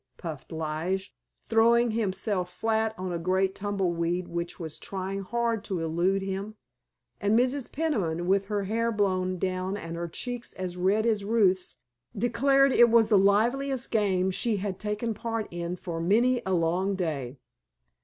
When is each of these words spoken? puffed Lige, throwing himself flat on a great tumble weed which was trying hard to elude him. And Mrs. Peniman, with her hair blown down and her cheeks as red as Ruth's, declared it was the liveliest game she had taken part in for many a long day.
puffed 0.17 0.51
Lige, 0.51 1.13
throwing 1.45 1.91
himself 1.91 2.51
flat 2.51 2.95
on 2.97 3.11
a 3.13 3.19
great 3.19 3.53
tumble 3.53 3.91
weed 3.93 4.27
which 4.27 4.59
was 4.59 4.79
trying 4.79 5.21
hard 5.21 5.63
to 5.63 5.79
elude 5.79 6.23
him. 6.23 6.55
And 7.19 7.37
Mrs. 7.37 7.71
Peniman, 7.71 8.25
with 8.25 8.45
her 8.45 8.63
hair 8.63 8.91
blown 8.91 9.37
down 9.37 9.77
and 9.77 9.95
her 9.95 10.07
cheeks 10.07 10.53
as 10.53 10.75
red 10.75 11.05
as 11.05 11.23
Ruth's, 11.23 11.75
declared 12.17 12.71
it 12.73 12.89
was 12.89 13.09
the 13.09 13.19
liveliest 13.19 13.91
game 13.91 14.31
she 14.31 14.57
had 14.57 14.79
taken 14.79 15.13
part 15.13 15.47
in 15.51 15.75
for 15.75 16.01
many 16.01 16.41
a 16.47 16.53
long 16.55 16.95
day. 16.95 17.37